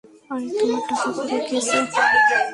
[0.03, 1.77] আরে, তোমার টাকা পরে গিয়েছে।